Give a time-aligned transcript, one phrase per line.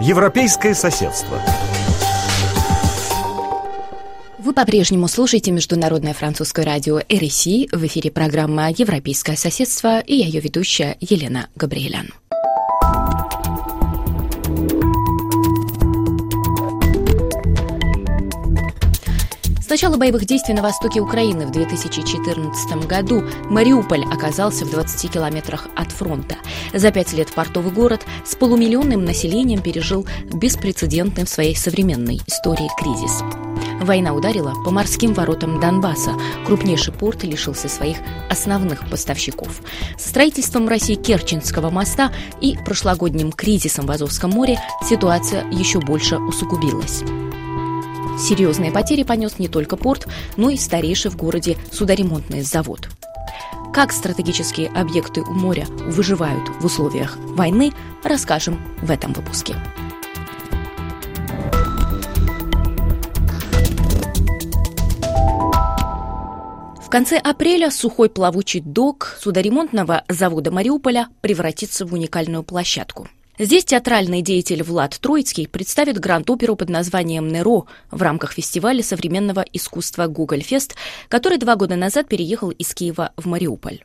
[0.00, 1.40] Европейское соседство.
[4.36, 7.70] Вы по-прежнему слушаете Международное французское радио РСИ.
[7.72, 12.10] В эфире программа «Европейское соседство» и я ее ведущая Елена Габриэлян.
[19.66, 25.66] С начала боевых действий на востоке Украины в 2014 году Мариуполь оказался в 20 километрах
[25.74, 26.36] от фронта.
[26.72, 33.24] За пять лет портовый город с полумиллионным населением пережил беспрецедентный в своей современной истории кризис.
[33.80, 36.12] Война ударила по морским воротам Донбасса.
[36.46, 37.96] Крупнейший порт лишился своих
[38.30, 39.62] основных поставщиков.
[39.98, 47.02] Со строительством России Керченского моста и прошлогодним кризисом в Азовском море ситуация еще больше усугубилась.
[48.18, 50.06] Серьезные потери понес не только порт,
[50.36, 52.88] но и старейший в городе судоремонтный завод.
[53.72, 59.54] Как стратегические объекты у моря выживают в условиях войны, расскажем в этом выпуске.
[66.80, 73.08] В конце апреля сухой плавучий док судоремонтного завода Мариуполя превратится в уникальную площадку.
[73.38, 80.06] Здесь театральный деятель Влад Троицкий представит гранд-оперу под названием «Неро» в рамках фестиваля современного искусства
[80.06, 80.74] «Гуголь Фест»,
[81.08, 83.84] который два года назад переехал из Киева в Мариуполь.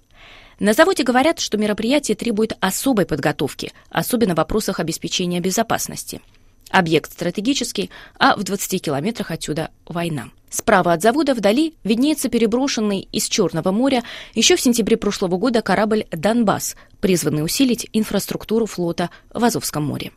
[0.60, 6.22] На заводе говорят, что мероприятие требует особой подготовки, особенно в вопросах обеспечения безопасности–
[6.72, 10.30] Объект стратегический, а в 20 километрах отсюда война.
[10.52, 14.04] Справа от завода вдали виднеется переброшенный из Черного моря
[14.36, 20.12] еще в сентябре прошлого года корабль «Донбасс», призванный усилить инфраструктуру флота в Азовском море.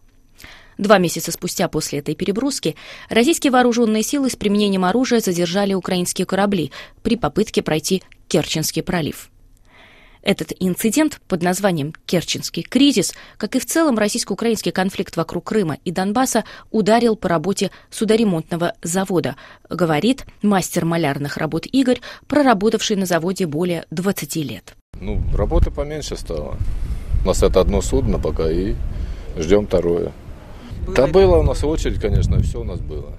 [0.76, 2.74] Два месяца спустя после этой переброски
[3.08, 6.72] российские вооруженные силы с применением оружия задержали украинские корабли
[7.04, 9.30] при попытке пройти Керченский пролив.
[10.24, 15.90] Этот инцидент под названием «Керченский кризис», как и в целом российско-украинский конфликт вокруг Крыма и
[15.90, 19.36] Донбасса, ударил по работе судоремонтного завода,
[19.68, 24.74] говорит мастер малярных работ Игорь, проработавший на заводе более 20 лет.
[24.98, 26.56] Ну, работы поменьше стало.
[27.22, 28.74] У нас это одно судно пока и
[29.36, 30.12] ждем второе.
[30.86, 33.12] Было да было у нас очередь, конечно, все у нас было.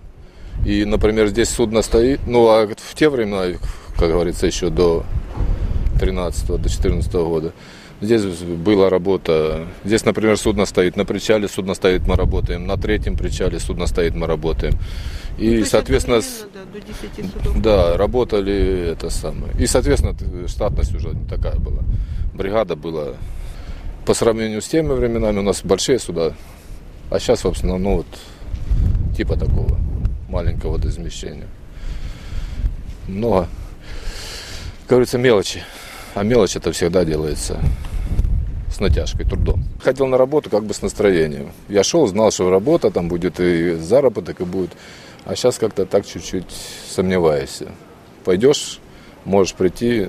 [0.66, 3.59] И, например, здесь судно стоит, ну, а в те времена,
[3.95, 5.05] как говорится, еще до
[6.00, 7.53] 13 до 14 года.
[8.01, 9.67] Здесь была работа.
[9.85, 12.67] Здесь, например, судно стоит на причале, судно стоит, мы работаем.
[12.67, 14.73] На третьем причале судно стоит, мы работаем.
[15.38, 16.22] И, ну, соответственно,
[17.55, 19.53] да, да, работали это самое.
[19.59, 20.16] И, соответственно,
[20.47, 21.84] штатность уже не такая была.
[22.34, 23.13] Бригада была
[24.05, 26.34] по сравнению с теми временами у нас большие суда.
[27.09, 28.07] А сейчас, собственно, ну вот
[29.16, 29.79] типа такого
[30.29, 31.47] маленького водоизмещения.
[33.07, 33.47] Много,
[34.81, 35.63] как говорится, мелочи.
[36.15, 37.59] А мелочь это всегда делается
[38.71, 39.65] с натяжкой, трудом.
[39.83, 41.51] Ходил на работу как бы с настроением.
[41.67, 44.71] Я шел, знал, что работа, там будет и заработок, и будет.
[45.25, 46.45] А сейчас как-то так чуть-чуть
[46.87, 47.67] сомневаешься.
[48.23, 48.79] Пойдешь,
[49.25, 50.07] можешь прийти,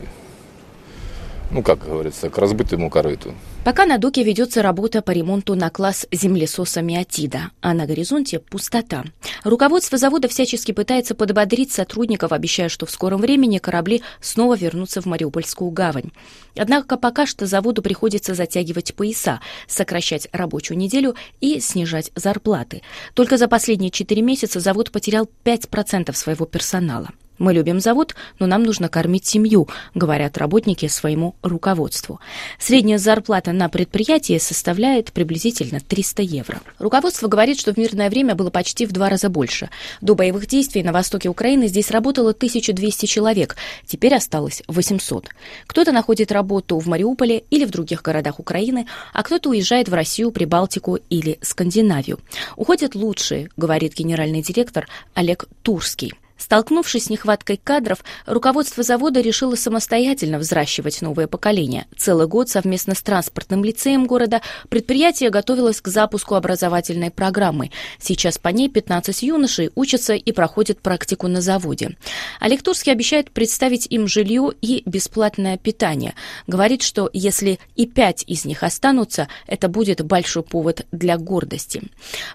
[1.50, 3.34] ну, как говорится, к разбитому корыту.
[3.64, 9.04] Пока на доке ведется работа по ремонту на класс землесоса Миотида, а на горизонте пустота.
[9.42, 15.06] Руководство завода всячески пытается подбодрить сотрудников, обещая, что в скором времени корабли снова вернутся в
[15.06, 16.10] Мариупольскую гавань.
[16.56, 22.82] Однако пока что заводу приходится затягивать пояса, сокращать рабочую неделю и снижать зарплаты.
[23.14, 27.10] Только за последние четыре месяца завод потерял 5% своего персонала.
[27.38, 32.20] Мы любим завод, но нам нужно кормить семью, говорят работники своему руководству.
[32.58, 36.60] Средняя зарплата на предприятии составляет приблизительно 300 евро.
[36.78, 39.68] Руководство говорит, что в мирное время было почти в два раза больше.
[40.00, 45.28] До боевых действий на востоке Украины здесь работало 1200 человек, теперь осталось 800.
[45.66, 50.30] Кто-то находит работу в Мариуполе или в других городах Украины, а кто-то уезжает в Россию,
[50.30, 52.18] Прибалтику или Скандинавию.
[52.56, 56.14] Уходят лучшие, говорит генеральный директор Олег Турский.
[56.38, 61.86] Столкнувшись с нехваткой кадров, руководство завода решило самостоятельно взращивать новое поколение.
[61.96, 67.70] Целый год совместно с транспортным лицеем города предприятие готовилось к запуску образовательной программы.
[67.98, 71.96] Сейчас по ней 15 юношей учатся и проходят практику на заводе.
[72.38, 76.14] Олег Турский обещает представить им жилье и бесплатное питание.
[76.46, 81.82] Говорит, что если и пять из них останутся, это будет большой повод для гордости.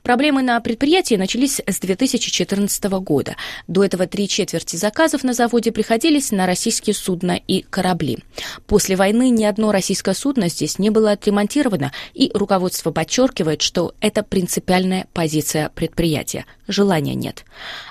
[0.01, 3.35] Проблемы на предприятии начались с 2014 года.
[3.67, 8.19] До этого три четверти заказов на заводе приходились на российские судна и корабли.
[8.65, 14.23] После войны ни одно российское судно здесь не было отремонтировано, и руководство подчеркивает, что это
[14.23, 16.45] принципиальная позиция предприятия.
[16.69, 17.43] Желания нет.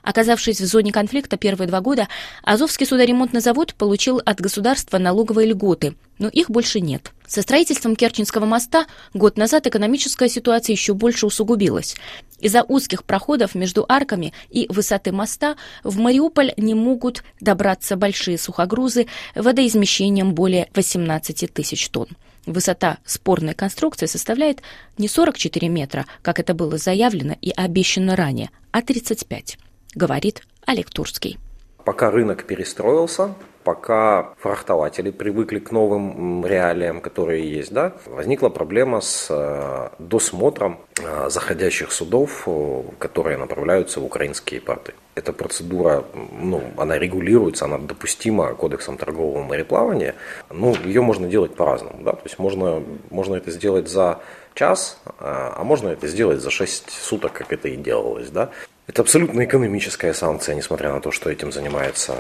[0.03, 2.09] Оказавшись в зоне конфликта первые два года,
[2.45, 7.13] Азовский судоремонтный завод получил от государства налоговые льготы, но их больше нет.
[7.27, 11.95] Со строительством Керченского моста год назад экономическая ситуация еще больше усугубилась.
[12.41, 19.07] Из-за узких проходов между арками и высоты моста в Мариуполь не могут добраться большие сухогрузы
[19.35, 22.09] водоизмещением более 18 тысяч тонн.
[22.47, 24.63] Высота спорной конструкции составляет
[24.97, 29.59] не 44 метра, как это было заявлено и обещано ранее, а 35,
[29.95, 31.39] говорит Олег Турский.
[31.85, 33.35] Пока рынок перестроился,
[33.71, 41.31] пока фрахтователи привыкли к новым реалиям, которые есть, да, возникла проблема с э, досмотром э,
[41.31, 44.95] заходящих судов, э, которые направляются в украинские порты.
[45.15, 46.03] Эта процедура,
[46.43, 50.17] ну, она регулируется, она допустима Кодексом торгового мореплавания.
[50.51, 54.19] Ну, ее можно делать по-разному, да, то есть можно, можно это сделать за
[54.55, 58.51] час, а можно это сделать за 6 суток, как это и делалось, да.
[58.91, 62.13] Это абсолютно экономическая санкция, несмотря на то, что этим занимается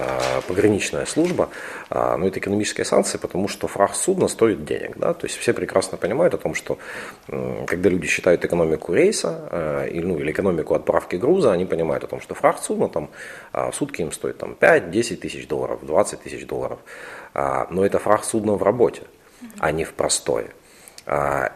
[0.46, 1.49] пограничная служба.
[1.88, 4.96] А, но это экономическая санкция, потому что фрахт судна стоит денег.
[4.96, 5.12] Да?
[5.12, 6.78] То есть все прекрасно понимают о том, что
[7.67, 12.06] когда люди считают экономику рейса э, или, ну, или экономику отправки груза, они понимают о
[12.06, 13.11] том, что фрахт судна там,
[13.50, 16.78] а, в сутки им стоит там, 5-10 тысяч долларов, 20 тысяч долларов.
[17.34, 19.02] А, но это фрахт судна в работе,
[19.58, 20.50] а не в простое.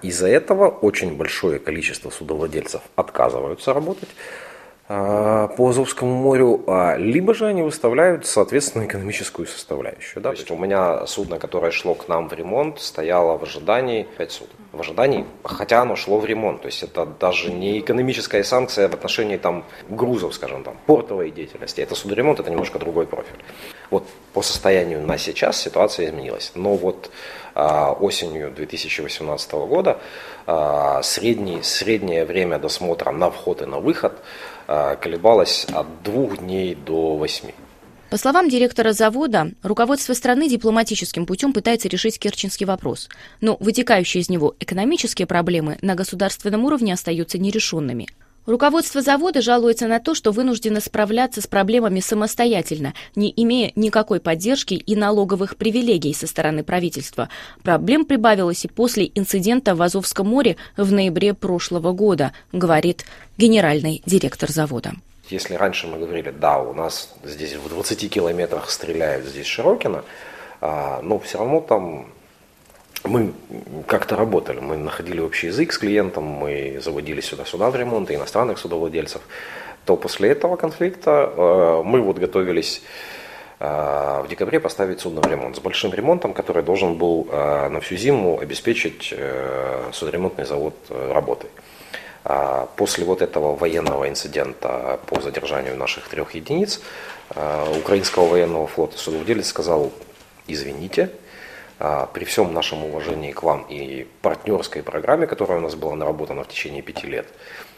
[0.03, 4.09] Из-за этого очень большое количество судовладельцев отказываются работать.
[4.87, 10.23] А, по Азовскому морю, а, либо же они выставляют, соответственно, экономическую составляющую.
[10.23, 10.31] Да?
[10.31, 14.33] То есть у меня судно, которое шло к нам в ремонт, стояло в ожидании 5
[14.33, 14.57] суток.
[14.73, 16.61] В ожидании, хотя оно шло в ремонт.
[16.61, 21.81] То есть это даже не экономическая санкция в отношении там, грузов, скажем, там, портовой деятельности.
[21.81, 23.43] Это судоремонт, это немножко другой профиль.
[23.89, 26.53] Вот по состоянию на сейчас ситуация изменилась.
[26.55, 27.11] Но вот
[27.55, 29.99] а, осенью 2018 года
[31.03, 34.13] средний, среднее время досмотра на вход и на выход–
[34.67, 37.55] колебалась от двух дней до восьми.
[38.11, 43.09] По словам директора завода, руководство страны дипломатическим путем пытается решить керченский вопрос,
[43.41, 48.07] но вытекающие из него экономические проблемы на государственном уровне остаются нерешенными–
[48.47, 54.75] Руководство завода жалуется на то, что вынуждено справляться с проблемами самостоятельно, не имея никакой поддержки
[54.75, 57.31] и налоговых привилегий со стороны правительства.
[57.63, 63.07] Проблем прибавилось и после инцидента в Азовском море в ноябре прошлого года, говорит
[63.39, 64.93] генеральный директор завода.
[65.31, 70.05] Если раньше мы говорили, да, у нас здесь в 20 километрах стреляют, здесь Широкино,
[70.61, 72.09] а, но все равно там
[73.05, 73.33] мы
[73.87, 79.23] как-то работали, мы находили общий язык с клиентом, мы заводили сюда-сюда в ремонт иностранных судовладельцев,
[79.85, 82.83] то после этого конфликта э, мы вот готовились
[83.61, 83.67] э,
[84.25, 85.57] в декабре поставить судно в ремонт.
[85.57, 91.13] С большим ремонтом, который должен был э, на всю зиму обеспечить э, судоремонтный завод э,
[91.13, 91.51] работой.
[92.25, 96.81] А после вот этого военного инцидента по задержанию наших трех единиц
[97.35, 99.93] э, украинского военного флота судовладелец сказал,
[100.47, 101.11] извините,
[102.13, 106.49] при всем нашем уважении к вам и партнерской программе, которая у нас была наработана в
[106.49, 107.27] течение пяти лет,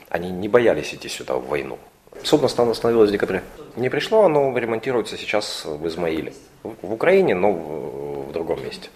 [0.09, 1.79] они не боялись идти сюда в войну.
[2.23, 3.43] Судно остановилось в декабре.
[3.77, 6.33] Не пришло, оно ремонтируется сейчас в Измаиле.
[6.63, 8.89] В Украине, но в другом месте.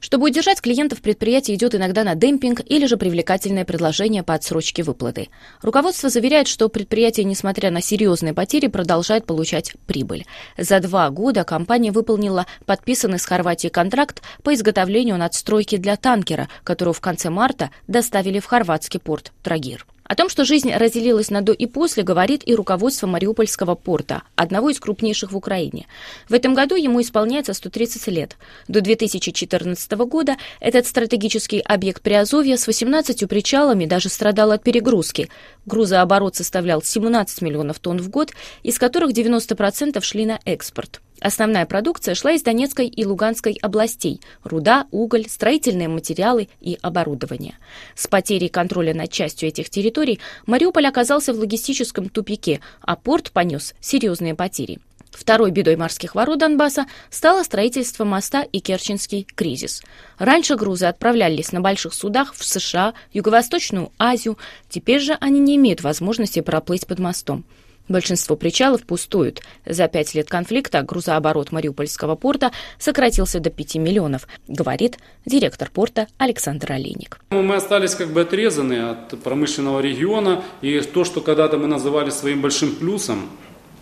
[0.00, 5.28] Чтобы удержать клиентов, предприятие идет иногда на демпинг или же привлекательное предложение по отсрочке выплаты.
[5.60, 10.24] Руководство заверяет, что предприятие, несмотря на серьезные потери, продолжает получать прибыль.
[10.56, 16.94] За два года компания выполнила подписанный с Хорватией контракт по изготовлению надстройки для танкера, которую
[16.94, 19.84] в конце марта доставили в хорватский порт Трагир.
[20.08, 24.70] О том, что жизнь разделилась на до и после, говорит и руководство Мариупольского порта, одного
[24.70, 25.86] из крупнейших в Украине.
[26.30, 28.38] В этом году ему исполняется 130 лет.
[28.68, 35.28] До 2014 года этот стратегический объект Приазовья с 18 причалами даже страдал от перегрузки.
[35.68, 38.32] Грузооборот составлял 17 миллионов тонн в год,
[38.62, 41.00] из которых 90% шли на экспорт.
[41.20, 47.58] Основная продукция шла из Донецкой и Луганской областей– руда, уголь, строительные материалы и оборудование.
[47.94, 53.74] С потерей контроля над частью этих территорий Мариуполь оказался в логистическом тупике, а порт понес
[53.80, 54.78] серьезные потери.
[55.12, 59.82] Второй бедой морских ворот Донбасса стало строительство моста и Керченский кризис.
[60.18, 64.38] Раньше грузы отправлялись на больших судах в США, Юго-Восточную Азию,
[64.68, 67.44] теперь же они не имеют возможности проплыть под мостом.
[67.88, 69.40] Большинство причалов пустуют.
[69.64, 76.72] За пять лет конфликта грузооборот Мариупольского порта сократился до 5 миллионов, говорит директор порта Александр
[76.72, 77.18] Олейник.
[77.30, 82.42] Мы остались как бы отрезаны от промышленного региона, и то, что когда-то мы называли своим
[82.42, 83.30] большим плюсом,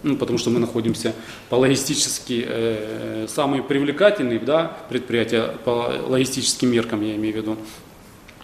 [0.07, 1.15] ну, потому что мы находимся
[1.51, 7.57] по логистически э, самые привлекательные да, предприятия, по логистическим меркам я имею в виду.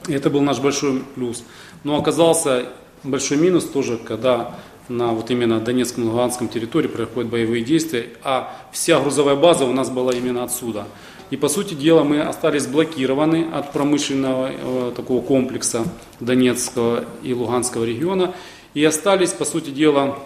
[0.08, 1.44] И это был наш большой плюс.
[1.84, 2.66] Но оказался
[3.04, 8.52] большой минус тоже, когда на вот именно Донецком и Луганском территории проходят боевые действия, а
[8.72, 10.86] вся грузовая база у нас была именно отсюда.
[11.30, 15.84] И, по сути дела, мы остались блокированы от промышленного э, такого комплекса
[16.18, 18.34] Донецкого и Луганского региона
[18.74, 20.18] и остались, по сути дела,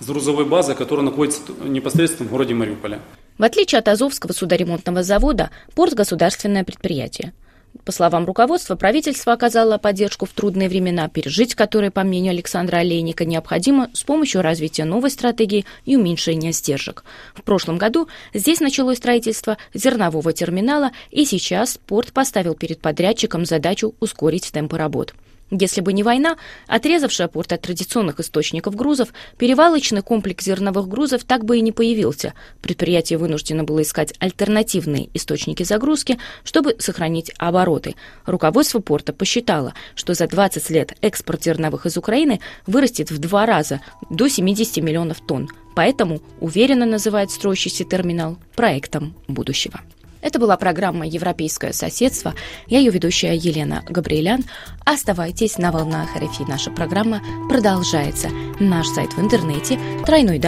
[0.00, 3.00] с грузовой базой, которая находится непосредственно в городе Мариуполе.
[3.38, 7.32] В отличие от Азовского судоремонтного завода, порт– государственное предприятие.
[7.84, 13.24] По словам руководства, правительство оказало поддержку в трудные времена, пережить которые, по мнению Александра Олейника,
[13.24, 17.04] необходимо с помощью развития новой стратегии и уменьшения стержек.
[17.34, 23.94] В прошлом году здесь началось строительство зернового терминала, и сейчас порт поставил перед подрядчиком задачу
[24.00, 25.14] ускорить темпы работ.
[25.50, 26.36] Если бы не война,
[26.68, 32.34] отрезавшая порт от традиционных источников грузов, перевалочный комплекс зерновых грузов так бы и не появился.
[32.62, 37.96] Предприятие вынуждено было искать альтернативные источники загрузки, чтобы сохранить обороты.
[38.26, 43.80] Руководство порта посчитало, что за 20 лет экспорт зерновых из Украины вырастет в два раза,
[44.08, 45.48] до 70 миллионов тонн.
[45.74, 49.80] Поэтому уверенно называет строящийся терминал проектом будущего.
[50.20, 52.34] Это была программа «Европейское соседство».
[52.66, 54.44] Я ее ведущая Елена Габриэлян.
[54.84, 56.44] Оставайтесь на волнах РФИ.
[56.48, 58.28] Наша программа продолжается.
[58.58, 59.74] Наш сайт в интернете
[60.06, 60.40] www.ru.rfi.fr.